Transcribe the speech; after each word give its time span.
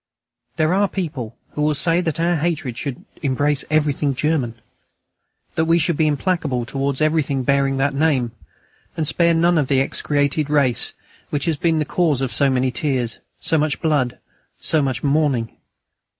There 0.55 0.73
are 0.73 0.87
people 0.87 1.37
who 1.51 1.61
will 1.61 1.75
say 1.75 2.01
that 2.01 2.19
our 2.19 2.37
hatred 2.37 2.75
should 2.75 3.05
embrace 3.21 3.63
everything 3.69 4.15
German; 4.15 4.55
that 5.53 5.65
we 5.65 5.77
should 5.77 5.95
be 5.95 6.07
implacable 6.07 6.65
towards 6.65 7.01
everything 7.01 7.43
bearing 7.43 7.77
that 7.77 7.93
name, 7.93 8.31
and 8.97 9.05
spare 9.07 9.35
none 9.35 9.59
of 9.59 9.67
the 9.67 9.79
execrated 9.79 10.49
race 10.49 10.93
which 11.29 11.45
has 11.45 11.55
been 11.57 11.77
the 11.77 11.85
cause 11.85 12.19
of 12.21 12.33
so 12.33 12.49
many 12.49 12.71
tears, 12.71 13.19
so 13.39 13.59
much 13.59 13.79
blood, 13.79 14.17
so 14.59 14.81
much 14.81 15.03
mourning. 15.03 15.55